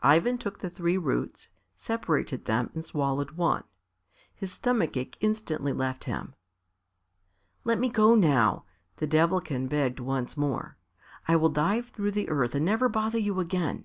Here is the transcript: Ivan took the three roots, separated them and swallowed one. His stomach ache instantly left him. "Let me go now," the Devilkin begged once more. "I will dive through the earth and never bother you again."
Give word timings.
Ivan 0.00 0.38
took 0.38 0.60
the 0.60 0.70
three 0.70 0.96
roots, 0.96 1.50
separated 1.74 2.46
them 2.46 2.70
and 2.72 2.82
swallowed 2.82 3.32
one. 3.32 3.64
His 4.34 4.50
stomach 4.50 4.96
ache 4.96 5.18
instantly 5.20 5.74
left 5.74 6.04
him. 6.04 6.34
"Let 7.62 7.78
me 7.78 7.90
go 7.90 8.14
now," 8.14 8.64
the 8.96 9.06
Devilkin 9.06 9.66
begged 9.68 10.00
once 10.00 10.34
more. 10.34 10.78
"I 11.28 11.36
will 11.36 11.50
dive 11.50 11.88
through 11.90 12.12
the 12.12 12.30
earth 12.30 12.54
and 12.54 12.64
never 12.64 12.88
bother 12.88 13.18
you 13.18 13.38
again." 13.38 13.84